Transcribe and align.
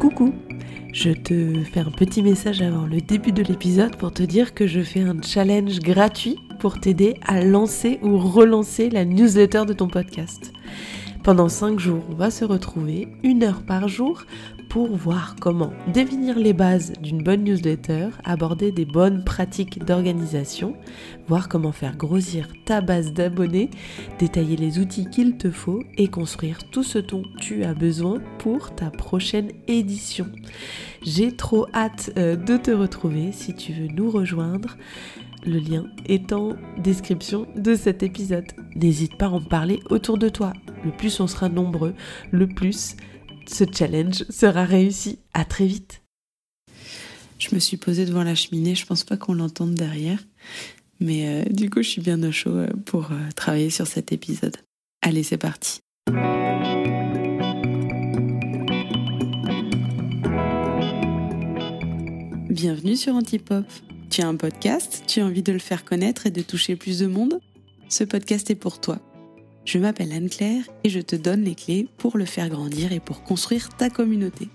Coucou 0.00 0.32
Je 0.94 1.10
te 1.10 1.62
fais 1.62 1.80
un 1.80 1.90
petit 1.90 2.22
message 2.22 2.62
avant 2.62 2.86
le 2.86 3.02
début 3.02 3.32
de 3.32 3.42
l'épisode 3.42 3.96
pour 3.96 4.12
te 4.12 4.22
dire 4.22 4.54
que 4.54 4.66
je 4.66 4.80
fais 4.80 5.02
un 5.02 5.20
challenge 5.20 5.78
gratuit 5.80 6.38
pour 6.58 6.80
t'aider 6.80 7.16
à 7.26 7.42
lancer 7.44 7.98
ou 8.02 8.16
relancer 8.16 8.88
la 8.88 9.04
newsletter 9.04 9.66
de 9.66 9.74
ton 9.74 9.88
podcast. 9.88 10.54
Pendant 11.22 11.50
5 11.50 11.78
jours, 11.78 12.02
on 12.10 12.14
va 12.14 12.30
se 12.30 12.46
retrouver 12.46 13.08
une 13.22 13.42
heure 13.42 13.62
par 13.62 13.88
jour 13.88 14.24
pour 14.70 14.96
voir 14.96 15.36
comment 15.38 15.72
définir 15.92 16.38
les 16.38 16.54
bases 16.54 16.94
d'une 17.02 17.22
bonne 17.22 17.44
newsletter, 17.44 18.08
aborder 18.24 18.72
des 18.72 18.86
bonnes 18.86 19.22
pratiques 19.22 19.84
d'organisation, 19.84 20.76
voir 21.28 21.50
comment 21.50 21.72
faire 21.72 21.96
grossir 21.96 22.48
ta 22.64 22.80
base 22.80 23.12
d'abonnés, 23.12 23.68
détailler 24.18 24.56
les 24.56 24.78
outils 24.78 25.10
qu'il 25.10 25.36
te 25.36 25.50
faut 25.50 25.82
et 25.98 26.08
construire 26.08 26.70
tout 26.70 26.84
ce 26.84 26.98
dont 26.98 27.24
tu 27.38 27.64
as 27.64 27.74
besoin 27.74 28.20
pour 28.38 28.74
ta 28.74 28.90
prochaine 28.90 29.50
édition. 29.68 30.26
J'ai 31.02 31.36
trop 31.36 31.66
hâte 31.74 32.12
euh, 32.16 32.36
de 32.36 32.56
te 32.56 32.70
retrouver 32.70 33.32
si 33.32 33.54
tu 33.54 33.72
veux 33.72 33.88
nous 33.88 34.10
rejoindre. 34.10 34.76
Le 35.46 35.58
lien 35.58 35.86
est 36.06 36.32
en 36.32 36.54
description 36.78 37.46
de 37.56 37.74
cet 37.74 38.02
épisode. 38.02 38.46
N'hésite 38.76 39.16
pas 39.16 39.26
à 39.26 39.30
en 39.30 39.40
parler 39.40 39.80
autour 39.88 40.18
de 40.18 40.28
toi. 40.28 40.52
Le 40.84 40.90
plus 40.90 41.18
on 41.20 41.26
sera 41.26 41.48
nombreux, 41.48 41.94
le 42.30 42.46
plus 42.46 42.96
ce 43.46 43.64
challenge 43.72 44.24
sera 44.28 44.64
réussi. 44.64 45.18
À 45.32 45.44
très 45.44 45.66
vite. 45.66 46.02
Je 47.38 47.54
me 47.54 47.60
suis 47.60 47.78
posée 47.78 48.04
devant 48.04 48.22
la 48.22 48.34
cheminée, 48.34 48.74
je 48.74 48.84
pense 48.84 49.02
pas 49.02 49.16
qu'on 49.16 49.32
l'entende 49.32 49.74
derrière. 49.74 50.22
Mais 51.00 51.26
euh, 51.26 51.44
du 51.50 51.70
coup, 51.70 51.82
je 51.82 51.88
suis 51.88 52.02
bien 52.02 52.22
au 52.22 52.30
chaud 52.30 52.50
euh, 52.50 52.68
pour 52.84 53.10
euh, 53.10 53.16
travailler 53.34 53.70
sur 53.70 53.86
cet 53.86 54.12
épisode. 54.12 54.56
Allez, 55.00 55.22
c'est 55.22 55.38
parti. 55.38 55.80
Bienvenue 62.50 62.96
sur 62.96 63.14
Antipop. 63.14 63.64
Tu 64.10 64.22
as 64.22 64.26
un 64.26 64.34
podcast, 64.34 65.04
tu 65.06 65.20
as 65.20 65.24
envie 65.24 65.44
de 65.44 65.52
le 65.52 65.60
faire 65.60 65.84
connaître 65.84 66.26
et 66.26 66.32
de 66.32 66.42
toucher 66.42 66.74
plus 66.74 66.98
de 66.98 67.06
monde? 67.06 67.38
Ce 67.88 68.02
podcast 68.02 68.50
est 68.50 68.56
pour 68.56 68.80
toi. 68.80 68.98
Je 69.64 69.78
m'appelle 69.78 70.12
Anne-Claire 70.12 70.64
et 70.82 70.90
je 70.90 70.98
te 70.98 71.14
donne 71.14 71.44
les 71.44 71.54
clés 71.54 71.86
pour 71.96 72.18
le 72.18 72.24
faire 72.24 72.48
grandir 72.48 72.92
et 72.92 72.98
pour 72.98 73.22
construire 73.22 73.68
ta 73.68 73.88
communauté. 73.88 74.48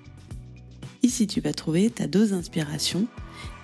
Ici, 1.03 1.25
tu 1.25 1.39
vas 1.39 1.53
trouver 1.53 1.89
ta 1.89 2.06
dose 2.06 2.31
d'inspiration 2.31 3.08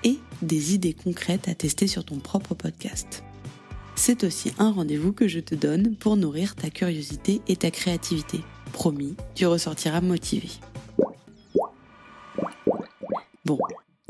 et 0.06 0.18
des 0.42 0.74
idées 0.74 0.94
concrètes 0.94 1.50
à 1.50 1.56
tester 1.56 1.88
sur 1.88 2.06
ton 2.06 2.20
propre 2.20 2.56
podcast. 2.56 3.26
C'est 3.96 4.24
aussi 4.24 4.54
un 4.60 4.72
rendez-vous 4.72 5.12
que 5.12 5.28
je 5.28 5.42
te 5.42 5.56
donne 5.56 5.98
pour 5.98 6.16
nourrir 6.16 6.56
ta 6.56 6.70
curiosité 6.70 7.42
et 7.50 7.58
ta 7.58 7.70
créativité. 7.70 8.40
Promis, 8.72 9.18
tu 9.36 9.46
ressortiras 9.46 10.00
motivé. 10.00 10.48
Bon, 13.44 13.60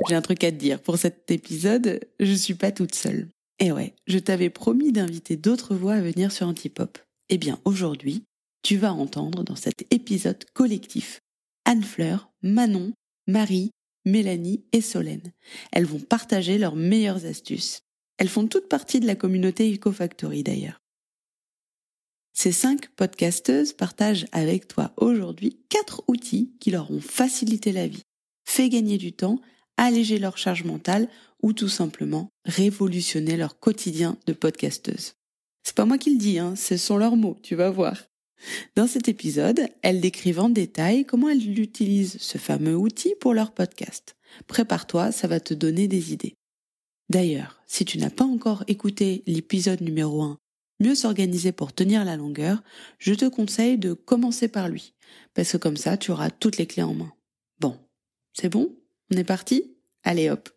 j'ai 0.08 0.16
un 0.16 0.22
truc 0.22 0.44
à 0.44 0.52
te 0.52 0.58
dire. 0.58 0.82
Pour 0.82 0.98
cet 0.98 1.30
épisode, 1.32 2.00
je 2.20 2.34
suis 2.34 2.54
pas 2.54 2.72
toute 2.72 2.96
seule. 2.96 3.28
Et 3.60 3.72
ouais, 3.72 3.94
je 4.08 4.20
t'avais 4.20 4.50
promis 4.50 4.92
d'inviter 4.92 5.38
d'autres 5.38 5.76
voix 5.76 5.94
à 5.94 6.02
venir 6.02 6.32
sur 6.32 6.48
Antipop. 6.48 6.98
Eh 7.30 7.38
bien, 7.38 7.60
aujourd'hui, 7.66 8.24
tu 8.64 8.78
vas 8.78 8.94
entendre 8.94 9.44
dans 9.44 9.56
cet 9.56 9.86
épisode 9.92 10.44
collectif 10.54 11.20
Anne 11.66 11.84
Fleur, 11.84 12.32
Manon, 12.42 12.94
Marie, 13.28 13.72
Mélanie 14.06 14.64
et 14.72 14.82
Solène. 14.82 15.32
Elles 15.72 15.86
vont 15.86 16.00
partager 16.00 16.58
leurs 16.58 16.76
meilleures 16.76 17.26
astuces. 17.26 17.82
Elles 18.18 18.30
font 18.30 18.48
toute 18.48 18.68
partie 18.68 19.00
de 19.00 19.08
la 19.08 19.16
communauté 19.16 19.72
EcoFactory 19.74 20.44
d'ailleurs. 20.44 20.80
Ces 22.34 22.52
cinq 22.52 22.88
podcasteuses 22.96 23.74
partagent 23.74 24.26
avec 24.32 24.68
toi 24.68 24.94
aujourd'hui 24.98 25.60
quatre 25.70 26.04
outils 26.08 26.52
qui 26.60 26.72
leur 26.72 26.90
ont 26.90 27.02
facilité 27.02 27.72
la 27.72 27.88
vie, 27.88 28.04
fait 28.46 28.70
gagner 28.70 28.98
du 28.98 29.14
temps 29.14 29.40
alléger 29.84 30.20
leur 30.20 30.38
charge 30.38 30.64
mentale 30.64 31.08
ou 31.42 31.54
tout 31.54 31.70
simplement 31.70 32.30
révolutionner 32.46 33.38
leur 33.38 33.60
quotidien 33.60 34.18
de 34.28 34.34
podcasteuse. 34.34 35.14
C'est 35.64 35.76
pas 35.76 35.86
moi 35.86 35.98
qui 35.98 36.12
le 36.12 36.18
dis, 36.18 36.40
hein, 36.40 36.56
ce 36.56 36.78
sont 36.78 36.98
leurs 36.98 37.16
mots, 37.16 37.38
tu 37.44 37.56
vas 37.56 37.70
voir. 37.70 38.04
Dans 38.76 38.88
cet 38.88 39.08
épisode, 39.08 39.68
elles 39.82 40.02
décrivent 40.02 40.40
en 40.40 40.50
détail 40.50 41.06
comment 41.06 41.30
elles 41.30 41.60
utilisent 41.60 42.18
ce 42.20 42.38
fameux 42.38 42.76
outil 42.76 43.14
pour 43.20 43.34
leur 43.34 43.52
podcast. 43.52 44.16
Prépare-toi, 44.48 45.12
ça 45.12 45.28
va 45.28 45.40
te 45.40 45.54
donner 45.54 45.88
des 45.88 46.14
idées. 46.14 46.36
D'ailleurs, 47.10 47.62
si 47.68 47.86
tu 47.86 47.98
n'as 47.98 48.10
pas 48.10 48.26
encore 48.26 48.64
écouté 48.68 49.24
l'épisode 49.28 49.82
numéro 49.82 50.24
1, 50.24 50.38
Mieux 50.82 50.96
s'organiser 50.96 51.52
pour 51.52 51.74
tenir 51.74 52.04
la 52.04 52.18
longueur, 52.18 52.64
je 52.98 53.14
te 53.14 53.26
conseille 53.26 53.78
de 53.78 53.94
commencer 53.94 54.48
par 54.48 54.68
lui, 54.68 54.96
parce 55.36 55.52
que 55.52 55.58
comme 55.58 55.78
ça, 55.78 55.96
tu 55.96 56.10
auras 56.10 56.32
toutes 56.32 56.58
les 56.58 56.66
clés 56.66 56.82
en 56.82 56.96
main. 56.96 57.14
Bon, 57.60 57.78
c'est 58.34 58.50
bon? 58.50 58.76
On 59.14 59.18
est 59.18 59.24
parti? 59.24 59.76
Allez 60.04 60.30
hop 60.30 60.50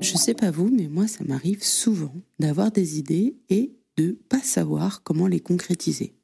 Je 0.00 0.16
sais 0.16 0.34
pas 0.34 0.50
vous, 0.50 0.68
mais 0.68 0.88
moi 0.88 1.08
ça 1.08 1.24
m'arrive 1.24 1.64
souvent 1.64 2.14
d'avoir 2.38 2.70
des 2.70 2.98
idées 2.98 3.36
et 3.48 3.72
de 3.96 4.12
pas 4.28 4.42
savoir 4.42 5.02
comment 5.02 5.26
les 5.26 5.40
concrétiser. 5.40 6.14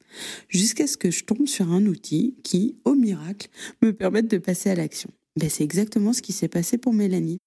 Jusqu'à 0.48 0.86
ce 0.86 0.96
que 0.96 1.10
je 1.10 1.24
tombe 1.24 1.46
sur 1.46 1.70
un 1.70 1.84
outil 1.86 2.36
qui, 2.42 2.76
au 2.84 2.94
miracle, 2.94 3.48
me 3.82 3.92
permette 3.92 4.30
de 4.30 4.38
passer 4.38 4.70
à 4.70 4.74
l'action. 4.74 5.10
Ben, 5.36 5.50
c'est 5.50 5.64
exactement 5.64 6.12
ce 6.12 6.22
qui 6.22 6.32
s'est 6.32 6.48
passé 6.48 6.78
pour 6.78 6.94
Mélanie. 6.94 7.38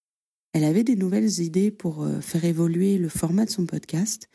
Elle 0.53 0.63
avait 0.63 0.83
des 0.83 0.95
nouvelles 0.95 1.39
idées 1.39 1.71
pour 1.71 2.03
euh, 2.03 2.21
faire 2.21 2.43
évoluer 2.43 2.97
le 2.97 3.09
format 3.09 3.45
de 3.45 3.51
son 3.51 3.65
podcast 3.65 4.29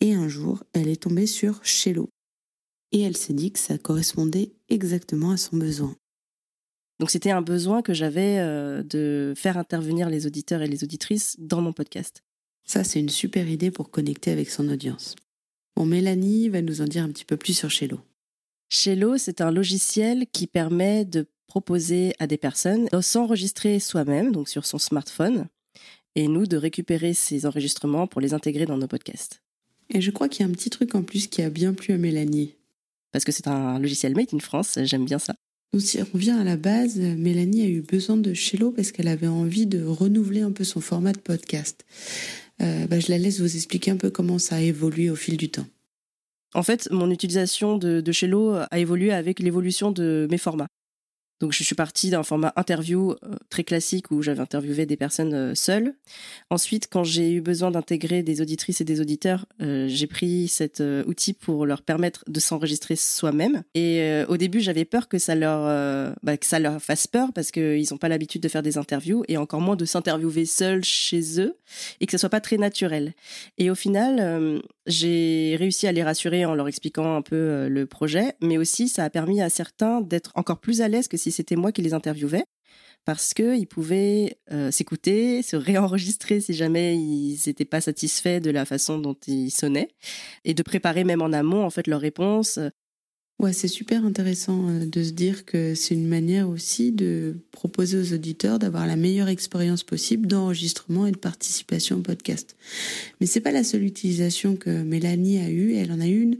et 0.00 0.14
un 0.14 0.28
jour, 0.28 0.64
elle 0.72 0.88
est 0.88 1.02
tombée 1.02 1.26
sur 1.26 1.64
Shello. 1.64 2.08
Et 2.92 3.00
elle 3.02 3.16
s'est 3.16 3.34
dit 3.34 3.52
que 3.52 3.58
ça 3.58 3.78
correspondait 3.78 4.52
exactement 4.68 5.30
à 5.30 5.36
son 5.36 5.56
besoin. 5.56 5.96
Donc 7.00 7.10
c'était 7.10 7.30
un 7.30 7.40
besoin 7.40 7.80
que 7.80 7.94
j'avais 7.94 8.36
euh, 8.40 8.82
de 8.82 9.32
faire 9.34 9.56
intervenir 9.56 10.10
les 10.10 10.26
auditeurs 10.26 10.60
et 10.60 10.68
les 10.68 10.84
auditrices 10.84 11.34
dans 11.38 11.62
mon 11.62 11.72
podcast. 11.72 12.22
Ça, 12.62 12.84
c'est 12.84 13.00
une 13.00 13.08
super 13.08 13.48
idée 13.48 13.70
pour 13.70 13.90
connecter 13.90 14.30
avec 14.30 14.50
son 14.50 14.68
audience. 14.68 15.16
Bon, 15.74 15.86
Mélanie 15.86 16.50
va 16.50 16.60
nous 16.60 16.82
en 16.82 16.84
dire 16.84 17.02
un 17.02 17.08
petit 17.08 17.24
peu 17.24 17.38
plus 17.38 17.54
sur 17.54 17.70
Shello. 17.70 18.00
Shello, 18.68 19.16
c'est 19.16 19.40
un 19.40 19.50
logiciel 19.50 20.26
qui 20.30 20.46
permet 20.46 21.06
de 21.06 21.26
proposer 21.46 22.12
à 22.18 22.26
des 22.26 22.36
personnes 22.36 22.86
de 22.92 23.00
s'enregistrer 23.00 23.80
soi-même, 23.80 24.30
donc 24.30 24.50
sur 24.50 24.66
son 24.66 24.78
smartphone, 24.78 25.46
et 26.16 26.28
nous 26.28 26.46
de 26.46 26.58
récupérer 26.58 27.14
ces 27.14 27.46
enregistrements 27.46 28.08
pour 28.08 28.20
les 28.20 28.34
intégrer 28.34 28.66
dans 28.66 28.76
nos 28.76 28.88
podcasts. 28.88 29.40
Et 29.88 30.02
je 30.02 30.10
crois 30.10 30.28
qu'il 30.28 30.44
y 30.44 30.46
a 30.46 30.50
un 30.50 30.54
petit 30.54 30.68
truc 30.68 30.94
en 30.94 31.02
plus 31.02 31.28
qui 31.28 31.40
a 31.40 31.48
bien 31.48 31.72
plu 31.72 31.94
à 31.94 31.98
Mélanie. 31.98 32.56
Parce 33.10 33.24
que 33.24 33.32
c'est 33.32 33.48
un 33.48 33.78
logiciel 33.78 34.14
made 34.14 34.34
in 34.34 34.38
France, 34.38 34.78
j'aime 34.82 35.06
bien 35.06 35.18
ça. 35.18 35.34
Si 35.78 36.00
on 36.02 36.06
revient 36.12 36.32
à 36.32 36.42
la 36.42 36.56
base, 36.56 36.98
Mélanie 36.98 37.62
a 37.62 37.68
eu 37.68 37.80
besoin 37.80 38.16
de 38.16 38.34
Shello 38.34 38.72
parce 38.72 38.90
qu'elle 38.90 39.06
avait 39.06 39.28
envie 39.28 39.66
de 39.66 39.84
renouveler 39.84 40.40
un 40.40 40.50
peu 40.50 40.64
son 40.64 40.80
format 40.80 41.12
de 41.12 41.20
podcast. 41.20 41.86
Euh, 42.60 42.88
bah, 42.88 42.98
je 42.98 43.08
la 43.08 43.18
laisse 43.18 43.40
vous 43.40 43.54
expliquer 43.54 43.92
un 43.92 43.96
peu 43.96 44.10
comment 44.10 44.40
ça 44.40 44.56
a 44.56 44.60
évolué 44.60 45.10
au 45.10 45.14
fil 45.14 45.36
du 45.36 45.48
temps. 45.48 45.66
En 46.54 46.64
fait, 46.64 46.88
mon 46.90 47.08
utilisation 47.12 47.78
de, 47.78 48.00
de 48.00 48.12
Shello 48.12 48.54
a 48.68 48.78
évolué 48.78 49.12
avec 49.12 49.38
l'évolution 49.38 49.92
de 49.92 50.26
mes 50.28 50.38
formats. 50.38 50.66
Donc 51.40 51.52
je 51.52 51.64
suis 51.64 51.74
partie 51.74 52.10
d'un 52.10 52.22
format 52.22 52.52
interview 52.56 53.12
euh, 53.12 53.36
très 53.48 53.64
classique 53.64 54.10
où 54.10 54.20
j'avais 54.20 54.40
interviewé 54.40 54.84
des 54.84 54.96
personnes 54.96 55.32
euh, 55.32 55.54
seules. 55.54 55.94
Ensuite, 56.50 56.88
quand 56.90 57.02
j'ai 57.02 57.32
eu 57.32 57.40
besoin 57.40 57.70
d'intégrer 57.70 58.22
des 58.22 58.42
auditrices 58.42 58.82
et 58.82 58.84
des 58.84 59.00
auditeurs, 59.00 59.46
euh, 59.62 59.86
j'ai 59.88 60.06
pris 60.06 60.48
cet 60.48 60.82
outil 61.06 61.32
pour 61.32 61.64
leur 61.64 61.82
permettre 61.82 62.24
de 62.28 62.40
s'enregistrer 62.40 62.96
soi-même. 62.96 63.62
Et 63.74 64.22
au 64.28 64.36
début, 64.36 64.60
j'avais 64.60 64.84
peur 64.84 65.08
que 65.08 65.18
ça 65.18 65.34
leur 65.34 66.14
bah, 66.22 66.36
que 66.36 66.46
ça 66.46 66.58
leur 66.58 66.80
fasse 66.80 67.06
peur 67.06 67.32
parce 67.32 67.50
qu'ils 67.50 67.86
n'ont 67.90 67.98
pas 67.98 68.08
l'habitude 68.08 68.42
de 68.42 68.48
faire 68.48 68.62
des 68.62 68.76
interviews 68.76 69.24
et 69.28 69.36
encore 69.36 69.60
moins 69.60 69.76
de 69.76 69.84
s'interviewer 69.84 70.44
seuls 70.44 70.84
chez 70.84 71.40
eux 71.40 71.56
et 72.00 72.06
que 72.06 72.12
ce 72.12 72.18
soit 72.18 72.28
pas 72.28 72.40
très 72.40 72.56
naturel. 72.56 73.14
Et 73.58 73.70
au 73.70 73.74
final, 73.74 74.60
j'ai 74.86 75.56
réussi 75.58 75.86
à 75.86 75.92
les 75.92 76.02
rassurer 76.02 76.44
en 76.44 76.54
leur 76.54 76.68
expliquant 76.68 77.16
un 77.16 77.22
peu 77.22 77.68
le 77.68 77.86
projet, 77.86 78.34
mais 78.40 78.58
aussi 78.58 78.88
ça 78.88 79.04
a 79.04 79.10
permis 79.10 79.40
à 79.40 79.48
certains 79.48 80.00
d'être 80.00 80.32
encore 80.34 80.60
plus 80.60 80.82
à 80.82 80.88
l'aise 80.88 81.08
que 81.08 81.16
si 81.16 81.29
c'était 81.30 81.56
moi 81.56 81.72
qui 81.72 81.82
les 81.82 81.94
interviewais 81.94 82.44
parce 83.04 83.34
qu'ils 83.34 83.66
pouvaient 83.66 84.36
euh, 84.52 84.70
s'écouter, 84.70 85.42
se 85.42 85.56
réenregistrer 85.56 86.40
si 86.40 86.52
jamais 86.52 86.96
ils 86.96 87.38
n'étaient 87.46 87.64
pas 87.64 87.80
satisfaits 87.80 88.40
de 88.40 88.50
la 88.50 88.64
façon 88.64 88.98
dont 88.98 89.16
ils 89.26 89.50
sonnaient, 89.50 89.88
et 90.44 90.54
de 90.54 90.62
préparer 90.62 91.04
même 91.04 91.22
en 91.22 91.32
amont 91.32 91.64
en 91.64 91.70
fait 91.70 91.86
leurs 91.86 92.00
réponses. 92.00 92.58
Ouais, 93.40 93.54
c'est 93.54 93.68
super 93.68 94.04
intéressant 94.04 94.68
euh, 94.68 94.84
de 94.84 95.02
se 95.02 95.12
dire 95.12 95.46
que 95.46 95.74
c'est 95.74 95.94
une 95.94 96.06
manière 96.06 96.50
aussi 96.50 96.92
de 96.92 97.38
proposer 97.52 97.96
aux 97.96 98.12
auditeurs 98.12 98.58
d'avoir 98.58 98.86
la 98.86 98.96
meilleure 98.96 99.28
expérience 99.28 99.82
possible 99.82 100.26
d'enregistrement 100.26 101.06
et 101.06 101.12
de 101.12 101.16
participation 101.16 101.96
au 101.96 102.00
podcast. 102.00 102.54
Mais 103.18 103.26
c'est 103.26 103.40
pas 103.40 103.50
la 103.50 103.64
seule 103.64 103.84
utilisation 103.84 104.56
que 104.56 104.68
Mélanie 104.68 105.38
a 105.38 105.48
eue, 105.48 105.74
elle 105.74 105.90
en 105.90 106.00
a 106.00 106.06
une 106.06 106.36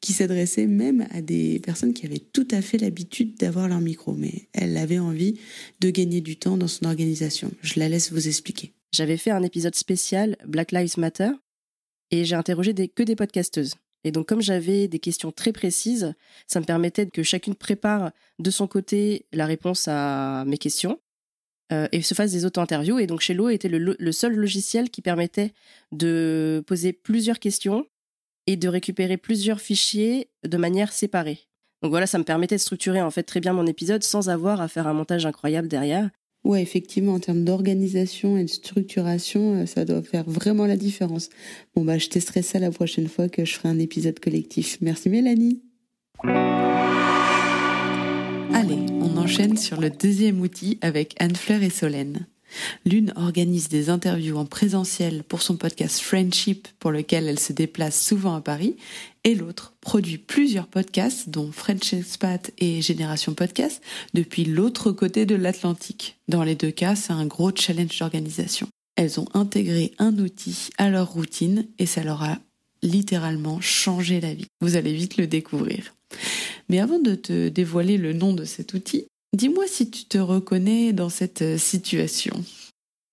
qui 0.00 0.12
s'adressait 0.12 0.66
même 0.66 1.06
à 1.10 1.20
des 1.20 1.58
personnes 1.60 1.92
qui 1.92 2.06
avaient 2.06 2.18
tout 2.18 2.48
à 2.50 2.62
fait 2.62 2.78
l'habitude 2.78 3.36
d'avoir 3.36 3.68
leur 3.68 3.80
micro, 3.80 4.12
mais 4.14 4.48
elle 4.52 4.76
avait 4.76 4.98
envie 4.98 5.38
de 5.80 5.90
gagner 5.90 6.20
du 6.20 6.36
temps 6.36 6.56
dans 6.56 6.68
son 6.68 6.86
organisation. 6.86 7.50
Je 7.62 7.78
la 7.78 7.88
laisse 7.88 8.12
vous 8.12 8.28
expliquer. 8.28 8.72
J'avais 8.92 9.16
fait 9.16 9.30
un 9.30 9.42
épisode 9.42 9.74
spécial 9.74 10.36
Black 10.46 10.72
Lives 10.72 10.98
Matter 10.98 11.30
et 12.10 12.24
j'ai 12.24 12.34
interrogé 12.34 12.74
que 12.88 13.02
des 13.02 13.16
podcasteuses. 13.16 13.74
Et 14.04 14.12
donc, 14.12 14.26
comme 14.26 14.40
j'avais 14.40 14.88
des 14.88 14.98
questions 14.98 15.30
très 15.30 15.52
précises, 15.52 16.14
ça 16.46 16.60
me 16.60 16.64
permettait 16.64 17.06
que 17.06 17.22
chacune 17.22 17.54
prépare 17.54 18.12
de 18.38 18.50
son 18.50 18.66
côté 18.66 19.26
la 19.32 19.46
réponse 19.46 19.86
à 19.88 20.44
mes 20.46 20.56
questions 20.56 20.98
euh, 21.72 21.86
et 21.92 22.00
se 22.02 22.14
fasse 22.14 22.32
des 22.32 22.44
auto-interviews. 22.46 22.98
Et 22.98 23.06
donc, 23.06 23.20
Shello 23.20 23.50
était 23.50 23.68
le, 23.68 24.12
seul 24.12 24.34
logiciel 24.34 24.90
qui 24.90 25.02
permettait 25.02 25.52
de 25.92 26.64
poser 26.66 26.92
plusieurs 26.92 27.38
questions 27.38 27.86
et 28.46 28.56
de 28.56 28.68
récupérer 28.68 29.16
plusieurs 29.16 29.60
fichiers 29.60 30.28
de 30.46 30.56
manière 30.56 30.92
séparée. 30.92 31.40
Donc 31.82 31.90
voilà, 31.90 32.06
ça 32.06 32.18
me 32.18 32.24
permettait 32.24 32.56
de 32.56 32.60
structurer 32.60 33.00
en 33.00 33.10
fait 33.10 33.22
très 33.22 33.40
bien 33.40 33.52
mon 33.52 33.66
épisode 33.66 34.02
sans 34.02 34.28
avoir 34.28 34.60
à 34.60 34.68
faire 34.68 34.86
un 34.86 34.92
montage 34.92 35.26
incroyable 35.26 35.68
derrière. 35.68 36.10
Ouais, 36.42 36.62
effectivement, 36.62 37.14
en 37.14 37.20
termes 37.20 37.44
d'organisation 37.44 38.38
et 38.38 38.44
de 38.44 38.48
structuration, 38.48 39.60
euh, 39.60 39.66
ça 39.66 39.84
doit 39.84 40.02
faire 40.02 40.24
vraiment 40.24 40.64
la 40.64 40.76
différence. 40.76 41.28
Bon, 41.74 41.84
bah, 41.84 41.98
je 41.98 42.08
testerai 42.08 42.40
ça 42.40 42.58
la 42.58 42.70
prochaine 42.70 43.08
fois 43.08 43.28
que 43.28 43.44
je 43.44 43.54
ferai 43.54 43.68
un 43.68 43.78
épisode 43.78 44.18
collectif. 44.20 44.78
Merci 44.80 45.10
Mélanie. 45.10 45.60
Allez, 48.54 48.86
on 49.00 49.16
enchaîne 49.18 49.58
sur 49.58 49.80
le 49.80 49.90
deuxième 49.90 50.40
outil 50.40 50.78
avec 50.80 51.14
Anne-Fleur 51.18 51.62
et 51.62 51.70
Solène. 51.70 52.26
L'une 52.84 53.12
organise 53.16 53.68
des 53.68 53.90
interviews 53.90 54.36
en 54.36 54.44
présentiel 54.44 55.22
pour 55.24 55.42
son 55.42 55.56
podcast 55.56 56.00
Friendship, 56.00 56.68
pour 56.78 56.90
lequel 56.90 57.28
elle 57.28 57.38
se 57.38 57.52
déplace 57.52 58.00
souvent 58.00 58.34
à 58.34 58.40
Paris, 58.40 58.76
et 59.24 59.34
l'autre 59.34 59.74
produit 59.80 60.18
plusieurs 60.18 60.66
podcasts, 60.66 61.28
dont 61.28 61.52
French 61.52 61.92
Expat 61.92 62.50
et 62.58 62.80
Génération 62.82 63.34
Podcast, 63.34 63.82
depuis 64.14 64.44
l'autre 64.44 64.92
côté 64.92 65.26
de 65.26 65.34
l'Atlantique. 65.34 66.18
Dans 66.28 66.42
les 66.42 66.54
deux 66.54 66.70
cas, 66.70 66.96
c'est 66.96 67.12
un 67.12 67.26
gros 67.26 67.54
challenge 67.54 67.98
d'organisation. 67.98 68.68
Elles 68.96 69.20
ont 69.20 69.28
intégré 69.34 69.92
un 69.98 70.18
outil 70.18 70.70
à 70.78 70.90
leur 70.90 71.12
routine 71.12 71.66
et 71.78 71.86
ça 71.86 72.02
leur 72.02 72.22
a 72.22 72.38
littéralement 72.82 73.60
changé 73.60 74.20
la 74.20 74.34
vie. 74.34 74.46
Vous 74.60 74.76
allez 74.76 74.92
vite 74.92 75.16
le 75.16 75.26
découvrir. 75.26 75.94
Mais 76.68 76.80
avant 76.80 76.98
de 76.98 77.14
te 77.14 77.48
dévoiler 77.48 77.98
le 77.98 78.12
nom 78.12 78.32
de 78.32 78.44
cet 78.44 78.74
outil, 78.74 79.06
Dis-moi 79.32 79.64
si 79.68 79.88
tu 79.88 80.06
te 80.06 80.18
reconnais 80.18 80.92
dans 80.92 81.08
cette 81.08 81.42
euh, 81.42 81.56
situation. 81.56 82.34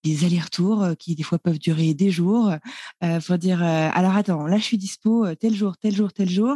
Des 0.03 0.25
allers-retours 0.25 0.83
euh, 0.83 0.93
qui 0.95 1.13
des 1.13 1.21
fois 1.21 1.37
peuvent 1.37 1.59
durer 1.59 1.93
des 1.93 2.09
jours. 2.09 2.51
Euh, 3.03 3.19
pour 3.21 3.37
dire 3.37 3.61
alors 3.61 4.15
attends 4.15 4.47
là 4.47 4.57
je 4.57 4.63
suis 4.63 4.77
dispo 4.79 5.27
tel 5.35 5.53
jour 5.53 5.77
tel 5.77 5.95
jour 5.95 6.11
tel 6.13 6.27
jour. 6.29 6.55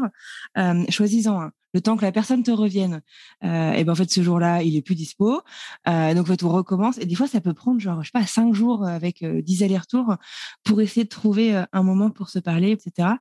Choisis-en 0.90 1.42
un. 1.42 1.52
Le 1.74 1.82
temps 1.82 1.96
que 1.96 2.04
la 2.04 2.12
personne 2.12 2.44
te 2.44 2.52
revienne. 2.52 3.02
Et 3.44 3.84
ben 3.84 3.90
en 3.90 3.96
fait 3.96 4.10
ce 4.12 4.24
jour-là 4.24 4.64
il 4.64 4.76
est 4.76 4.82
plus 4.82 4.96
dispo. 4.96 5.42
Donc 5.86 6.28
on 6.44 6.50
recommence. 6.50 6.98
Et 6.98 7.06
des 7.06 7.16
fois 7.16 7.28
ça 7.28 7.40
peut 7.42 7.54
prendre 7.54 7.80
genre 7.80 8.02
je 8.02 8.08
sais 8.08 8.20
pas 8.20 8.26
cinq 8.26 8.54
jours 8.54 8.86
avec 8.86 9.24
dix 9.24 9.64
allers-retours 9.64 10.16
pour 10.64 10.82
essayer 10.82 11.04
de 11.04 11.10
trouver 11.10 11.64
un 11.72 11.84
moment 11.84 12.10
pour 12.10 12.30
se 12.30 12.40
parler 12.40 12.72
etc 12.72 13.16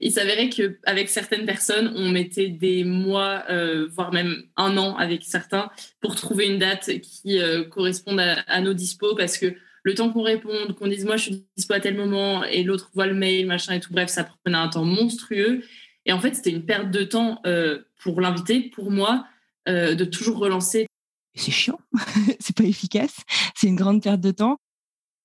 il 0.00 0.12
s'avérait 0.12 0.50
qu'avec 0.50 1.08
certaines 1.08 1.46
personnes, 1.46 1.92
on 1.96 2.10
mettait 2.10 2.48
des 2.48 2.84
mois, 2.84 3.44
euh, 3.48 3.88
voire 3.90 4.12
même 4.12 4.44
un 4.56 4.76
an 4.76 4.96
avec 4.96 5.24
certains, 5.24 5.70
pour 6.00 6.14
trouver 6.16 6.46
une 6.46 6.58
date 6.58 7.00
qui 7.00 7.38
euh, 7.38 7.64
corresponde 7.64 8.20
à, 8.20 8.60
nos 8.60 8.74
dispos, 8.74 9.14
parce 9.14 9.38
que 9.38 9.54
le 9.82 9.94
temps 9.94 10.12
qu'on 10.12 10.22
réponde, 10.22 10.74
qu'on 10.74 10.88
dise 10.88 11.04
moi 11.04 11.16
je 11.16 11.22
suis 11.22 11.46
dispo 11.56 11.72
à 11.72 11.80
tel 11.80 11.96
moment, 11.96 12.44
et 12.44 12.62
l'autre 12.62 12.90
voit 12.94 13.06
le 13.06 13.14
mail, 13.14 13.46
machin 13.46 13.74
et 13.74 13.80
tout, 13.80 13.92
bref, 13.92 14.10
ça 14.10 14.24
prenait 14.24 14.58
un 14.58 14.68
temps 14.68 14.84
monstrueux. 14.84 15.62
Et 16.04 16.12
en 16.12 16.20
fait, 16.20 16.34
c'était 16.34 16.50
une 16.50 16.64
perte 16.64 16.90
de 16.90 17.02
temps 17.02 17.40
euh, 17.46 17.80
pour 18.00 18.20
l'invité, 18.20 18.60
pour 18.60 18.90
moi, 18.90 19.26
de 19.66 20.04
toujours 20.04 20.38
relancer. 20.38 20.86
C'est 21.34 21.50
chiant, 21.50 21.80
c'est 22.38 22.54
pas 22.54 22.62
efficace, 22.62 23.16
c'est 23.56 23.66
une 23.66 23.74
grande 23.74 24.00
perte 24.00 24.20
de 24.20 24.30
temps. 24.30 24.58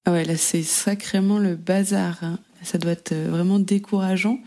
Ah 0.05 0.13
ouais, 0.13 0.25
là 0.25 0.35
c'est 0.35 0.63
sacrément 0.63 1.37
le 1.37 1.55
bazar. 1.55 2.19
Ça 2.63 2.77
doit 2.77 2.91
être 2.91 3.11
euh, 3.11 3.27
vraiment 3.29 3.59
décourageant 3.59 4.39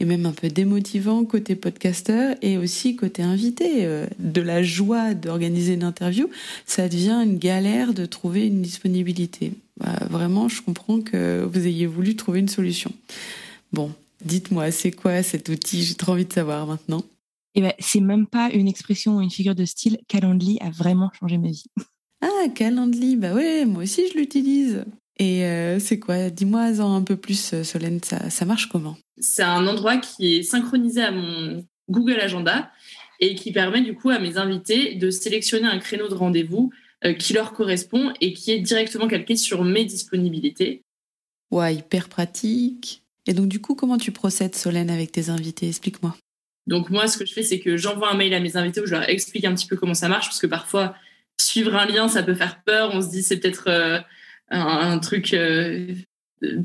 et 0.00 0.04
même 0.04 0.26
un 0.26 0.32
peu 0.32 0.48
démotivant 0.48 1.24
côté 1.24 1.54
podcasteur 1.54 2.36
et 2.42 2.58
aussi 2.58 2.96
côté 2.96 3.22
invité. 3.22 3.84
Euh, 3.84 4.06
de 4.18 4.40
la 4.40 4.62
joie 4.62 5.14
d'organiser 5.14 5.74
une 5.74 5.82
interview, 5.82 6.28
ça 6.66 6.88
devient 6.88 7.20
une 7.24 7.38
galère 7.38 7.94
de 7.94 8.06
trouver 8.06 8.46
une 8.46 8.62
disponibilité. 8.62 9.52
Bah, 9.78 9.98
vraiment, 10.10 10.48
je 10.48 10.62
comprends 10.62 11.00
que 11.00 11.48
vous 11.50 11.66
ayez 11.66 11.86
voulu 11.86 12.16
trouver 12.16 12.40
une 12.40 12.48
solution. 12.48 12.92
Bon, 13.72 13.92
dites-moi, 14.24 14.70
c'est 14.70 14.92
quoi 14.92 15.22
cet 15.22 15.48
outil? 15.48 15.82
J'ai 15.82 15.94
trop 15.94 16.12
envie 16.12 16.24
de 16.24 16.32
savoir 16.32 16.66
maintenant. 16.66 17.02
Eh 17.54 17.60
ben, 17.60 17.72
c'est 17.78 18.00
même 18.00 18.26
pas 18.26 18.50
une 18.50 18.68
expression 18.68 19.16
ou 19.16 19.20
une 19.20 19.30
figure 19.30 19.54
de 19.54 19.64
style. 19.64 19.98
Calendly 20.08 20.58
a 20.60 20.70
vraiment 20.70 21.10
changé 21.18 21.38
ma 21.38 21.48
vie. 21.48 21.64
Ah, 22.20 22.48
Calendly, 22.54 23.16
bah 23.16 23.34
ouais, 23.34 23.64
moi 23.64 23.84
aussi 23.84 24.08
je 24.12 24.18
l'utilise. 24.18 24.84
Et 25.18 25.44
euh, 25.44 25.80
c'est 25.80 25.98
quoi? 25.98 26.30
Dis-moi 26.30 26.62
un 26.80 27.02
peu 27.02 27.16
plus, 27.16 27.52
euh, 27.52 27.64
Solène, 27.64 28.00
ça, 28.02 28.30
ça 28.30 28.44
marche 28.44 28.66
comment? 28.66 28.96
C'est 29.18 29.42
un 29.42 29.66
endroit 29.66 29.96
qui 29.96 30.36
est 30.36 30.42
synchronisé 30.42 31.02
à 31.02 31.10
mon 31.10 31.64
Google 31.88 32.20
Agenda 32.20 32.70
et 33.18 33.34
qui 33.34 33.50
permet 33.50 33.80
du 33.80 33.94
coup 33.94 34.10
à 34.10 34.20
mes 34.20 34.36
invités 34.36 34.94
de 34.94 35.10
sélectionner 35.10 35.66
un 35.66 35.78
créneau 35.78 36.08
de 36.08 36.14
rendez-vous 36.14 36.70
euh, 37.04 37.14
qui 37.14 37.32
leur 37.32 37.52
correspond 37.52 38.12
et 38.20 38.32
qui 38.32 38.52
est 38.52 38.60
directement 38.60 39.08
calqué 39.08 39.34
sur 39.34 39.64
mes 39.64 39.84
disponibilités. 39.84 40.82
Ouais, 41.50 41.74
hyper 41.74 42.08
pratique. 42.08 43.02
Et 43.26 43.34
donc 43.34 43.48
du 43.48 43.60
coup, 43.60 43.74
comment 43.74 43.98
tu 43.98 44.12
procèdes, 44.12 44.54
Solène, 44.54 44.90
avec 44.90 45.10
tes 45.10 45.30
invités? 45.30 45.66
Explique-moi. 45.68 46.16
Donc 46.68 46.90
moi, 46.90 47.08
ce 47.08 47.18
que 47.18 47.26
je 47.26 47.32
fais, 47.32 47.42
c'est 47.42 47.58
que 47.58 47.76
j'envoie 47.76 48.10
un 48.10 48.16
mail 48.16 48.34
à 48.34 48.40
mes 48.40 48.56
invités 48.56 48.80
où 48.80 48.86
je 48.86 48.92
leur 48.92 49.08
explique 49.08 49.44
un 49.44 49.54
petit 49.54 49.66
peu 49.66 49.76
comment 49.76 49.94
ça 49.94 50.08
marche, 50.08 50.26
parce 50.26 50.38
que 50.38 50.46
parfois, 50.46 50.94
suivre 51.40 51.74
un 51.74 51.86
lien, 51.86 52.08
ça 52.08 52.22
peut 52.22 52.34
faire 52.34 52.62
peur. 52.62 52.90
On 52.92 53.00
se 53.00 53.08
dit, 53.08 53.22
c'est 53.22 53.38
peut-être 53.38 54.04
un, 54.50 54.98
truc 54.98 55.34
euh, 55.34 55.94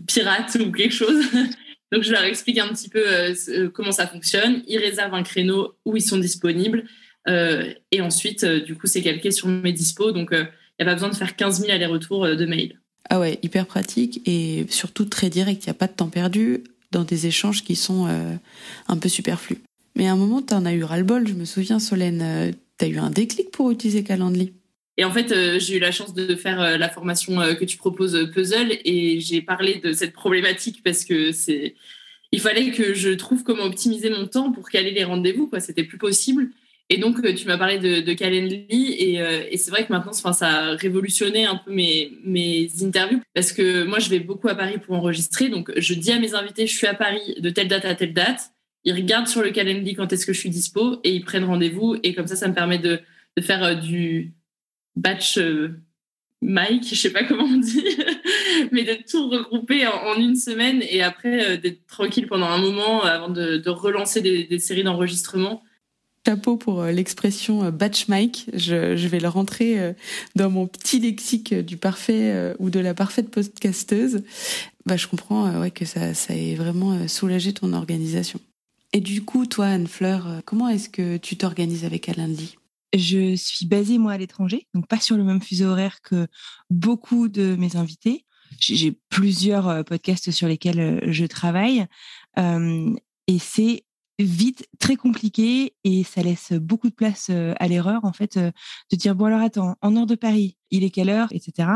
pirate 0.07 0.57
ou 0.59 0.71
quelque 0.71 0.93
chose. 0.93 1.23
Donc 1.91 2.03
je 2.03 2.11
leur 2.11 2.23
explique 2.23 2.57
un 2.57 2.69
petit 2.69 2.89
peu 2.89 3.03
euh, 3.05 3.33
euh, 3.49 3.69
comment 3.69 3.91
ça 3.91 4.07
fonctionne. 4.07 4.63
Ils 4.67 4.79
réservent 4.79 5.13
un 5.13 5.23
créneau 5.23 5.75
où 5.85 5.95
ils 5.95 6.01
sont 6.01 6.17
disponibles. 6.17 6.85
et 7.27 8.01
ensuite, 8.01 8.45
du 8.45 8.75
coup, 8.75 8.87
c'est 8.87 9.01
calqué 9.01 9.31
sur 9.31 9.47
mes 9.47 9.73
dispos. 9.73 10.11
Donc 10.11 10.29
il 10.31 10.37
n'y 10.37 10.83
a 10.83 10.85
pas 10.85 10.93
besoin 10.93 11.09
de 11.09 11.15
faire 11.15 11.35
15 11.35 11.61
000 11.61 11.71
allers-retours 11.71 12.27
de 12.27 12.45
mail. 12.45 12.79
Ah 13.09 13.19
ouais, 13.19 13.37
hyper 13.43 13.65
pratique 13.65 14.21
et 14.25 14.65
surtout 14.69 15.05
très 15.05 15.29
direct. 15.29 15.63
Il 15.65 15.67
n'y 15.67 15.71
a 15.71 15.75
pas 15.75 15.87
de 15.87 15.93
temps 15.93 16.09
perdu 16.09 16.63
dans 16.91 17.03
des 17.03 17.27
échanges 17.27 17.63
qui 17.63 17.75
sont 17.75 18.07
un 18.87 18.97
peu 18.97 19.09
superflus. 19.09 19.61
Mais 19.95 20.07
à 20.07 20.13
un 20.13 20.15
moment, 20.15 20.41
tu 20.41 20.53
en 20.53 20.65
as 20.65 20.73
eu 20.73 20.83
ras-le-bol. 20.83 21.27
Je 21.27 21.33
me 21.33 21.45
souviens, 21.45 21.79
Solène, 21.79 22.53
tu 22.79 22.85
as 22.85 22.87
eu 22.87 22.97
un 22.97 23.11
déclic 23.11 23.51
pour 23.51 23.69
utiliser 23.71 24.03
Calendly? 24.03 24.53
Et 24.97 25.05
en 25.05 25.11
fait, 25.11 25.31
euh, 25.31 25.59
j'ai 25.59 25.77
eu 25.77 25.79
la 25.79 25.91
chance 25.91 26.13
de 26.13 26.35
faire 26.35 26.61
euh, 26.61 26.77
la 26.77 26.89
formation 26.89 27.41
euh, 27.41 27.55
que 27.55 27.65
tu 27.65 27.77
proposes 27.77 28.29
Puzzle 28.31 28.77
et 28.85 29.19
j'ai 29.19 29.41
parlé 29.41 29.79
de 29.83 29.91
cette 29.91 30.13
problématique 30.13 30.81
parce 30.83 31.03
que 31.03 31.31
c'est, 31.31 31.75
il 32.31 32.39
fallait 32.39 32.71
que 32.71 32.93
je 32.93 33.09
trouve 33.09 33.43
comment 33.43 33.63
optimiser 33.63 34.11
mon 34.11 34.27
temps 34.27 34.51
pour 34.51 34.69
caler 34.69 34.91
les 34.91 35.03
rendez-vous. 35.03 35.47
Quoi, 35.47 35.59
c'était 35.59 35.83
plus 35.83 35.97
possible. 35.97 36.49
Et 36.89 36.97
donc, 36.97 37.23
tu 37.35 37.47
m'as 37.47 37.57
parlé 37.57 37.79
de, 37.79 38.01
de 38.01 38.13
Calendly 38.13 38.93
et, 38.99 39.57
c'est 39.57 39.71
vrai 39.71 39.85
que 39.85 39.91
maintenant, 39.91 40.11
ça 40.11 40.29
a 40.47 40.75
révolutionné 40.75 41.45
un 41.45 41.55
peu 41.55 41.71
mes, 41.71 42.11
mes 42.25 42.69
interviews 42.81 43.21
parce 43.33 43.53
que 43.53 43.83
moi, 43.83 43.99
je 43.99 44.09
vais 44.09 44.19
beaucoup 44.19 44.49
à 44.49 44.53
Paris 44.53 44.77
pour 44.77 44.93
enregistrer. 44.93 45.49
Donc, 45.49 45.71
je 45.75 45.93
dis 45.93 46.11
à 46.11 46.19
mes 46.19 46.35
invités, 46.35 46.67
je 46.67 46.75
suis 46.75 46.85
à 46.85 46.93
Paris 46.93 47.35
de 47.39 47.49
telle 47.49 47.69
date 47.69 47.85
à 47.85 47.95
telle 47.95 48.13
date. 48.13 48.51
Ils 48.83 48.93
regardent 48.93 49.29
sur 49.29 49.41
le 49.41 49.51
Calendly 49.51 49.95
quand 49.95 50.11
est-ce 50.11 50.25
que 50.25 50.33
je 50.33 50.39
suis 50.39 50.49
dispo 50.49 50.99
et 51.05 51.15
ils 51.15 51.23
prennent 51.23 51.45
rendez-vous. 51.45 51.95
Et 52.03 52.13
comme 52.13 52.27
ça, 52.27 52.35
ça 52.35 52.49
me 52.49 52.53
permet 52.53 52.79
de, 52.79 52.99
de 53.37 53.41
faire 53.41 53.79
du 53.79 54.33
batch 54.95 55.37
euh, 55.37 55.79
Mike, 56.41 56.89
je 56.89 56.95
sais 56.95 57.09
pas 57.09 57.23
comment 57.23 57.45
on 57.45 57.57
dit, 57.57 57.85
mais 58.71 58.83
de 58.83 58.97
tout 59.09 59.29
regrouper 59.29 59.87
en, 59.87 60.15
une 60.15 60.35
semaine 60.35 60.83
et 60.89 61.01
après 61.01 61.51
euh, 61.51 61.57
d'être 61.57 61.85
tranquille 61.87 62.27
pendant 62.27 62.47
un 62.47 62.57
moment 62.57 63.03
avant 63.03 63.29
de, 63.29 63.69
relancer 63.69 64.21
des, 64.21 64.59
séries 64.59 64.83
d'enregistrement. 64.83 65.63
Chapeau 66.25 66.57
pour 66.57 66.81
euh, 66.81 66.91
l'expression 66.91 67.69
batch 67.69 68.07
Mike. 68.07 68.49
Je, 68.53 69.07
vais 69.07 69.19
le 69.19 69.27
rentrer 69.27 69.93
dans 70.35 70.49
mon 70.49 70.67
petit 70.67 70.99
lexique 70.99 71.53
du 71.53 71.77
parfait 71.77 72.53
ou 72.59 72.69
de 72.69 72.79
la 72.79 72.93
parfaite 72.93 73.29
podcasteuse. 73.29 74.23
Bah, 74.85 74.97
je 74.97 75.07
comprends 75.07 75.61
ouais, 75.61 75.71
que 75.71 75.85
ça, 75.85 76.13
ça 76.13 76.35
ait 76.35 76.55
vraiment 76.55 77.07
soulagé 77.07 77.53
ton 77.53 77.73
organisation. 77.73 78.39
Et 78.91 78.99
du 78.99 79.23
coup, 79.23 79.45
toi, 79.45 79.67
Anne-Fleur, 79.67 80.41
comment 80.45 80.69
est-ce 80.69 80.89
que 80.89 81.17
tu 81.17 81.35
t'organises 81.35 81.85
avec 81.85 82.09
Alain 82.09 82.27
Lee? 82.27 82.57
Je 82.93 83.35
suis 83.35 83.65
basée, 83.65 83.97
moi, 83.97 84.13
à 84.13 84.17
l'étranger, 84.17 84.67
donc 84.73 84.87
pas 84.87 84.99
sur 84.99 85.17
le 85.17 85.23
même 85.23 85.41
fuseau 85.41 85.65
horaire 85.65 86.01
que 86.01 86.27
beaucoup 86.69 87.27
de 87.27 87.55
mes 87.55 87.75
invités. 87.75 88.25
J'ai 88.59 88.97
plusieurs 89.09 89.67
euh, 89.67 89.83
podcasts 89.83 90.31
sur 90.31 90.47
lesquels 90.47 90.79
euh, 90.79 90.99
je 91.07 91.25
travaille. 91.25 91.85
et 92.37 93.39
c'est 93.39 93.83
vite 94.19 94.67
très 94.79 94.95
compliqué 94.95 95.73
et 95.83 96.03
ça 96.03 96.21
laisse 96.21 96.53
beaucoup 96.53 96.89
de 96.89 96.93
place 96.93 97.27
euh, 97.31 97.53
à 97.59 97.67
l'erreur, 97.67 98.05
en 98.05 98.13
fait, 98.13 98.37
de 98.37 98.95
dire, 98.95 99.15
bon 99.15 99.25
alors 99.25 99.41
attends, 99.41 99.75
en 99.81 99.95
heure 99.95 100.05
de 100.05 100.15
Paris, 100.15 100.55
il 100.69 100.83
est 100.83 100.91
quelle 100.91 101.09
heure, 101.09 101.29
etc. 101.31 101.69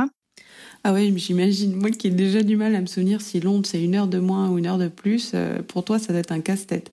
Ah 0.83 0.93
oui, 0.93 1.11
j'imagine. 1.17 1.75
Moi 1.75 1.89
qui 1.89 2.07
ai 2.07 2.11
déjà 2.11 2.43
du 2.43 2.57
mal 2.57 2.75
à 2.75 2.81
me 2.81 2.85
souvenir 2.85 3.21
si 3.21 3.39
Londres 3.39 3.65
c'est 3.65 3.83
une 3.83 3.95
heure 3.95 4.07
de 4.07 4.19
moins 4.19 4.49
ou 4.49 4.59
une 4.59 4.67
heure 4.67 4.77
de 4.77 4.87
plus, 4.87 5.33
pour 5.67 5.83
toi 5.83 5.97
ça 5.97 6.13
doit 6.13 6.19
être 6.19 6.31
un 6.31 6.41
casse-tête. 6.41 6.91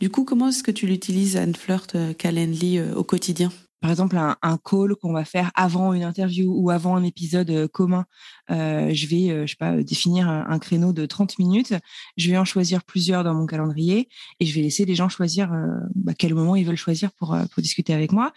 Du 0.00 0.10
coup, 0.10 0.24
comment 0.24 0.48
est-ce 0.48 0.62
que 0.62 0.70
tu 0.70 0.86
l'utilises, 0.86 1.36
Anne 1.36 1.56
Flirt 1.56 1.96
euh, 1.96 2.12
Calendly, 2.12 2.78
euh, 2.78 2.94
au 2.94 3.02
quotidien? 3.02 3.50
Par 3.80 3.90
exemple 3.90 4.16
un, 4.16 4.36
un 4.42 4.58
call 4.58 4.96
qu'on 4.96 5.12
va 5.12 5.24
faire 5.24 5.50
avant 5.54 5.92
une 5.92 6.02
interview 6.02 6.52
ou 6.52 6.70
avant 6.70 6.96
un 6.96 7.04
épisode 7.04 7.50
euh, 7.50 7.68
commun. 7.68 8.06
Euh, 8.50 8.90
je 8.92 9.06
vais, 9.06 9.30
euh, 9.30 9.46
je 9.46 9.52
sais 9.52 9.56
pas, 9.56 9.76
définir 9.82 10.28
un, 10.28 10.58
créneau 10.58 10.92
de 10.92 11.06
30 11.06 11.38
minutes. 11.38 11.74
Je 12.16 12.30
vais 12.30 12.38
en 12.38 12.44
choisir 12.44 12.82
plusieurs 12.82 13.22
dans 13.22 13.34
mon 13.34 13.46
calendrier 13.46 14.08
et 14.40 14.46
je 14.46 14.54
vais 14.54 14.62
laisser 14.62 14.84
les 14.84 14.94
gens 14.94 15.08
choisir 15.08 15.52
euh, 15.52 15.66
bah, 15.94 16.12
quel 16.18 16.34
moment 16.34 16.56
ils 16.56 16.64
veulent 16.66 16.76
choisir 16.76 17.12
pour 17.12 17.34
euh, 17.34 17.44
pour 17.52 17.62
discuter 17.62 17.94
avec 17.94 18.10
moi. 18.10 18.32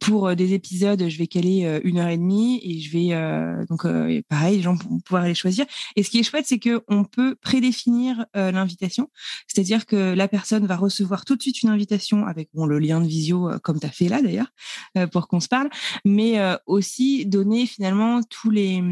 Pour 0.00 0.34
des 0.34 0.54
épisodes, 0.54 1.08
je 1.08 1.18
vais 1.18 1.26
caler 1.26 1.80
une 1.84 1.98
heure 1.98 2.08
et 2.08 2.16
demie 2.16 2.60
et 2.62 2.80
je 2.80 2.90
vais 2.90 3.66
donc 3.68 3.86
pareil, 4.28 4.56
les 4.56 4.62
gens 4.62 4.74
vont 4.74 5.00
pouvoir 5.00 5.24
les 5.24 5.34
choisir. 5.34 5.66
Et 5.96 6.02
ce 6.02 6.10
qui 6.10 6.18
est 6.18 6.22
chouette, 6.22 6.46
c'est 6.46 6.58
que 6.58 6.82
on 6.88 7.04
peut 7.04 7.34
prédéfinir 7.34 8.24
l'invitation, 8.34 9.10
c'est-à-dire 9.46 9.86
que 9.86 10.14
la 10.14 10.28
personne 10.28 10.66
va 10.66 10.76
recevoir 10.76 11.24
tout 11.24 11.36
de 11.36 11.42
suite 11.42 11.62
une 11.62 11.68
invitation 11.68 12.26
avec 12.26 12.48
bon, 12.54 12.66
le 12.66 12.78
lien 12.78 13.00
de 13.00 13.06
visio 13.06 13.50
comme 13.62 13.80
tu 13.80 13.86
as 13.86 13.90
fait 13.90 14.08
là 14.08 14.22
d'ailleurs 14.22 14.48
euh, 14.77 14.77
pour 15.12 15.28
qu'on 15.28 15.40
se 15.40 15.48
parle, 15.48 15.68
mais 16.04 16.38
euh, 16.38 16.56
aussi 16.66 17.26
donner 17.26 17.66
finalement 17.66 18.22
tous 18.22 18.50
les 18.50 18.82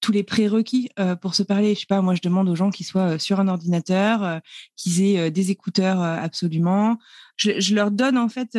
tous 0.00 0.12
les 0.12 0.22
prérequis 0.22 0.90
euh, 0.98 1.16
pour 1.16 1.34
se 1.34 1.42
parler. 1.42 1.74
Je 1.74 1.80
sais 1.80 1.86
pas, 1.86 2.02
moi 2.02 2.14
je 2.14 2.20
demande 2.20 2.46
aux 2.50 2.54
gens 2.54 2.70
qu'ils 2.70 2.84
soient 2.84 3.18
sur 3.18 3.40
un 3.40 3.48
ordinateur, 3.48 4.40
qu'ils 4.76 5.02
aient 5.02 5.30
des 5.30 5.50
écouteurs 5.50 6.02
absolument. 6.02 6.98
Je, 7.36 7.58
je, 7.58 7.74
leur 7.74 7.90
donne 7.90 8.18
en 8.18 8.28
fait 8.28 8.58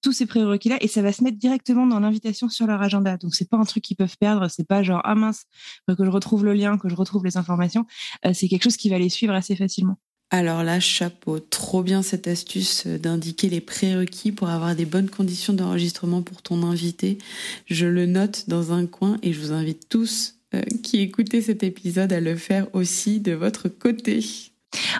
tous 0.00 0.12
ces 0.12 0.26
prérequis 0.26 0.68
là 0.68 0.76
et 0.80 0.86
ça 0.86 1.02
va 1.02 1.12
se 1.12 1.24
mettre 1.24 1.38
directement 1.38 1.88
dans 1.88 1.98
l'invitation 1.98 2.48
sur 2.48 2.68
leur 2.68 2.80
agenda. 2.82 3.16
Donc 3.16 3.34
c'est 3.34 3.48
pas 3.50 3.56
un 3.56 3.64
truc 3.64 3.82
qu'ils 3.82 3.96
peuvent 3.96 4.16
perdre, 4.18 4.48
c'est 4.48 4.66
pas 4.66 4.84
genre 4.84 5.00
ah 5.02 5.16
mince 5.16 5.46
que 5.88 6.04
je 6.04 6.10
retrouve 6.10 6.44
le 6.44 6.54
lien, 6.54 6.78
que 6.78 6.88
je 6.88 6.94
retrouve 6.94 7.24
les 7.24 7.36
informations. 7.36 7.84
c'est 8.32 8.48
quelque 8.48 8.62
chose 8.62 8.76
qui 8.76 8.88
va 8.88 8.98
les 8.98 9.08
suivre 9.08 9.34
assez 9.34 9.56
facilement. 9.56 9.98
Alors 10.30 10.64
là, 10.64 10.80
chapeau, 10.80 11.38
trop 11.38 11.82
bien 11.84 12.02
cette 12.02 12.26
astuce 12.26 12.86
d'indiquer 12.86 13.48
les 13.48 13.60
prérequis 13.60 14.32
pour 14.32 14.48
avoir 14.48 14.74
des 14.74 14.84
bonnes 14.84 15.08
conditions 15.08 15.52
d'enregistrement 15.52 16.22
pour 16.22 16.42
ton 16.42 16.64
invité. 16.64 17.18
Je 17.66 17.86
le 17.86 18.06
note 18.06 18.48
dans 18.48 18.72
un 18.72 18.86
coin 18.86 19.18
et 19.22 19.32
je 19.32 19.40
vous 19.40 19.52
invite 19.52 19.88
tous 19.88 20.34
euh, 20.54 20.62
qui 20.82 20.98
écoutez 20.98 21.42
cet 21.42 21.62
épisode 21.62 22.12
à 22.12 22.20
le 22.20 22.36
faire 22.36 22.66
aussi 22.74 23.20
de 23.20 23.32
votre 23.32 23.68
côté. 23.68 24.24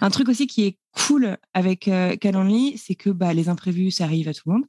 Un 0.01 0.11
truc 0.11 0.29
aussi 0.29 0.47
qui 0.47 0.65
est 0.65 0.79
cool 0.93 1.37
avec 1.55 1.89
euh, 1.89 2.17
Calendly, 2.17 2.79
c'est 2.79 2.95
que 2.95 3.11
bah, 3.11 3.35
les 3.35 3.49
imprévus, 3.49 3.91
ça 3.91 4.05
arrive 4.05 4.29
à 4.29 4.35
tout 4.35 4.43
le 4.47 4.53
monde. 4.55 4.65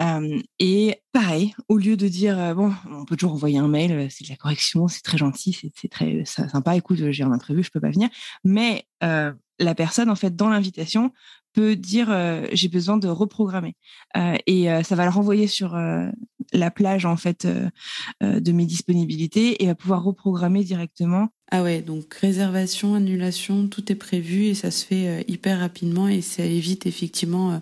Euh, 0.00 0.40
et 0.58 1.00
pareil, 1.12 1.54
au 1.68 1.76
lieu 1.76 1.96
de 1.96 2.08
dire, 2.08 2.38
euh, 2.38 2.54
bon, 2.54 2.72
on 2.90 3.04
peut 3.04 3.16
toujours 3.16 3.34
envoyer 3.34 3.58
un 3.58 3.68
mail, 3.68 3.92
euh, 3.92 4.06
c'est 4.10 4.24
de 4.24 4.30
la 4.30 4.36
correction, 4.36 4.88
c'est 4.88 5.02
très 5.02 5.18
gentil, 5.18 5.58
c'est 5.74 5.88
très 5.88 6.24
sympa, 6.24 6.76
écoute, 6.76 6.98
j'ai 7.10 7.22
un 7.22 7.32
imprévu, 7.32 7.62
je 7.62 7.70
peux 7.70 7.80
pas 7.80 7.90
venir. 7.90 8.08
Mais 8.44 8.84
euh, 9.02 9.32
la 9.58 9.74
personne, 9.74 10.10
en 10.10 10.14
fait, 10.14 10.36
dans 10.36 10.48
l'invitation, 10.48 11.12
peut 11.58 11.76
dire 11.76 12.08
euh, 12.10 12.46
j'ai 12.52 12.68
besoin 12.68 12.98
de 12.98 13.08
reprogrammer 13.08 13.74
euh, 14.16 14.36
et 14.46 14.70
euh, 14.70 14.82
ça 14.82 14.94
va 14.94 15.04
le 15.04 15.10
renvoyer 15.10 15.46
sur 15.46 15.76
la 16.52 16.70
plage 16.70 17.04
en 17.04 17.16
fait 17.16 17.46
de 18.22 18.52
mes 18.52 18.64
disponibilités 18.64 19.62
et 19.62 19.66
va 19.66 19.74
pouvoir 19.74 20.02
reprogrammer 20.02 20.64
directement. 20.64 21.28
Ah 21.50 21.62
ouais, 21.62 21.82
donc 21.82 22.14
réservation, 22.14 22.94
annulation, 22.94 23.68
tout 23.68 23.90
est 23.90 23.96
prévu 23.96 24.44
et 24.44 24.54
ça 24.54 24.70
se 24.70 24.84
fait 24.84 25.24
hyper 25.28 25.60
rapidement 25.60 26.08
et 26.08 26.20
ça 26.22 26.44
évite 26.44 26.86
effectivement 26.86 27.60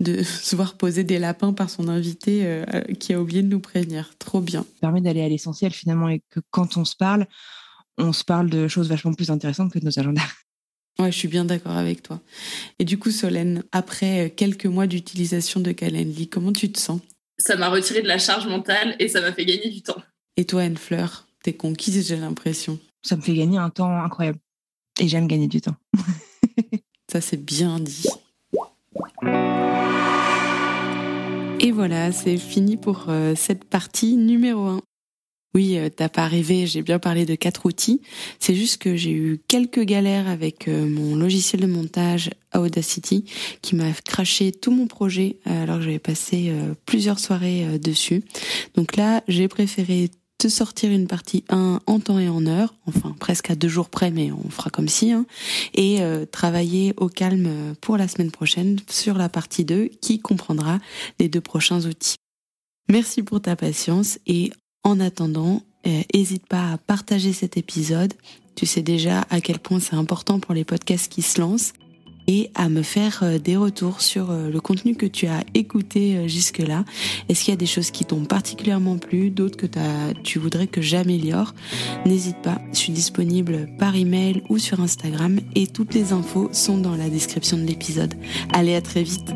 de 0.00 0.22
se 0.22 0.56
voir 0.56 0.74
poser 0.74 1.04
des 1.04 1.18
lapins 1.18 1.52
par 1.52 1.68
son 1.68 1.88
invité 1.88 2.62
qui 3.00 3.12
a 3.12 3.20
oublié 3.20 3.42
de 3.42 3.48
nous 3.48 3.60
prévenir. 3.60 4.14
Trop 4.18 4.40
bien. 4.40 4.62
Ça 4.62 4.80
permet 4.80 5.02
d'aller 5.02 5.22
à 5.22 5.28
l'essentiel 5.28 5.72
finalement 5.72 6.08
et 6.08 6.22
que 6.30 6.40
quand 6.50 6.76
on 6.78 6.84
se 6.84 6.96
parle, 6.96 7.26
on 7.98 8.12
se 8.12 8.24
parle 8.24 8.48
de 8.48 8.68
choses 8.68 8.88
vachement 8.88 9.12
plus 9.12 9.30
intéressantes 9.30 9.72
que 9.72 9.78
de 9.78 9.84
nos 9.84 9.98
agendas. 9.98 10.22
Ouais, 10.98 11.10
je 11.10 11.16
suis 11.16 11.28
bien 11.28 11.44
d'accord 11.44 11.76
avec 11.76 12.02
toi. 12.02 12.20
Et 12.78 12.84
du 12.84 12.98
coup, 12.98 13.10
Solène, 13.10 13.64
après 13.72 14.26
euh, 14.26 14.28
quelques 14.28 14.66
mois 14.66 14.86
d'utilisation 14.86 15.60
de 15.60 15.72
Calendly, 15.72 16.28
comment 16.28 16.52
tu 16.52 16.70
te 16.70 16.78
sens? 16.78 17.00
Ça 17.38 17.56
m'a 17.56 17.68
retiré 17.68 18.02
de 18.02 18.08
la 18.08 18.18
charge 18.18 18.46
mentale 18.46 18.94
et 18.98 19.08
ça 19.08 19.20
m'a 19.20 19.32
fait 19.32 19.44
gagner 19.44 19.70
du 19.70 19.82
temps. 19.82 20.00
Et 20.36 20.44
toi, 20.44 20.62
Anne-Fleur, 20.62 21.26
t'es 21.42 21.54
conquise, 21.54 22.06
j'ai 22.06 22.16
l'impression. 22.16 22.78
Ça 23.02 23.16
me 23.16 23.22
fait 23.22 23.34
gagner 23.34 23.58
un 23.58 23.70
temps 23.70 23.90
incroyable. 23.90 24.38
Et 25.00 25.08
j'aime 25.08 25.26
gagner 25.26 25.48
du 25.48 25.60
temps. 25.60 25.76
ça, 27.10 27.20
c'est 27.20 27.42
bien 27.42 27.80
dit. 27.80 28.06
Et 31.60 31.70
voilà, 31.70 32.12
c'est 32.12 32.36
fini 32.36 32.76
pour 32.76 33.06
euh, 33.08 33.34
cette 33.34 33.64
partie 33.64 34.16
numéro 34.16 34.66
1. 34.66 34.82
Oui, 35.54 35.76
euh, 35.76 35.90
t'as 35.94 36.08
pas 36.08 36.26
rêvé, 36.26 36.66
j'ai 36.66 36.82
bien 36.82 36.98
parlé 36.98 37.26
de 37.26 37.34
quatre 37.34 37.66
outils. 37.66 38.00
C'est 38.38 38.54
juste 38.54 38.78
que 38.78 38.96
j'ai 38.96 39.12
eu 39.12 39.40
quelques 39.48 39.82
galères 39.82 40.28
avec 40.28 40.66
euh, 40.66 40.88
mon 40.88 41.14
logiciel 41.14 41.60
de 41.60 41.66
montage 41.66 42.30
Audacity 42.54 43.24
qui 43.60 43.76
m'a 43.76 43.92
craché 44.04 44.52
tout 44.52 44.70
mon 44.70 44.86
projet 44.86 45.36
euh, 45.46 45.62
alors 45.62 45.76
que 45.76 45.84
j'avais 45.84 45.98
passé 45.98 46.52
plusieurs 46.86 47.18
soirées 47.18 47.78
dessus. 47.78 48.22
Donc 48.74 48.96
là, 48.96 49.22
j'ai 49.28 49.48
préféré 49.48 50.10
te 50.38 50.48
sortir 50.48 50.90
une 50.90 51.06
partie 51.06 51.44
1 51.50 51.80
en 51.86 52.00
temps 52.00 52.18
et 52.18 52.28
en 52.28 52.46
heure, 52.46 52.74
enfin 52.86 53.14
presque 53.18 53.50
à 53.50 53.54
deux 53.54 53.68
jours 53.68 53.88
près, 53.88 54.10
mais 54.10 54.32
on 54.32 54.50
fera 54.50 54.70
comme 54.70 54.88
si, 54.88 55.12
hein, 55.12 55.24
et 55.74 56.00
travailler 56.32 56.94
au 56.96 57.08
calme 57.08 57.74
pour 57.80 57.96
la 57.96 58.08
semaine 58.08 58.30
prochaine 58.30 58.78
sur 58.90 59.16
la 59.16 59.28
partie 59.28 59.64
2 59.64 59.88
qui 60.00 60.18
comprendra 60.18 60.78
les 61.20 61.28
deux 61.28 61.40
prochains 61.40 61.86
outils. 61.86 62.16
Merci 62.88 63.22
pour 63.22 63.40
ta 63.40 63.56
patience 63.56 64.18
et 64.26 64.52
en 64.84 65.00
attendant, 65.00 65.62
n'hésite 65.84 66.44
euh, 66.44 66.48
pas 66.48 66.72
à 66.72 66.78
partager 66.78 67.32
cet 67.32 67.56
épisode. 67.56 68.14
Tu 68.54 68.66
sais 68.66 68.82
déjà 68.82 69.24
à 69.30 69.40
quel 69.40 69.58
point 69.58 69.80
c'est 69.80 69.96
important 69.96 70.40
pour 70.40 70.54
les 70.54 70.64
podcasts 70.64 71.10
qui 71.10 71.22
se 71.22 71.40
lancent 71.40 71.72
et 72.28 72.50
à 72.54 72.68
me 72.68 72.82
faire 72.82 73.20
euh, 73.22 73.38
des 73.38 73.56
retours 73.56 74.00
sur 74.00 74.30
euh, 74.30 74.50
le 74.50 74.60
contenu 74.60 74.94
que 74.94 75.06
tu 75.06 75.26
as 75.26 75.44
écouté 75.54 76.28
jusque-là. 76.28 76.84
Est-ce 77.28 77.44
qu'il 77.44 77.52
y 77.52 77.54
a 77.54 77.58
des 77.58 77.66
choses 77.66 77.90
qui 77.90 78.04
t'ont 78.04 78.24
particulièrement 78.24 78.98
plu, 78.98 79.30
d'autres 79.30 79.56
que 79.56 79.66
tu 80.22 80.38
voudrais 80.38 80.66
que 80.66 80.80
j'améliore? 80.80 81.54
N'hésite 82.06 82.40
pas, 82.42 82.60
je 82.72 82.78
suis 82.78 82.92
disponible 82.92 83.68
par 83.78 83.96
email 83.96 84.42
ou 84.48 84.58
sur 84.58 84.80
Instagram 84.80 85.40
et 85.54 85.66
toutes 85.66 85.94
les 85.94 86.12
infos 86.12 86.48
sont 86.52 86.78
dans 86.78 86.96
la 86.96 87.08
description 87.08 87.56
de 87.56 87.64
l'épisode. 87.64 88.14
Allez, 88.52 88.74
à 88.74 88.82
très 88.82 89.02
vite 89.02 89.32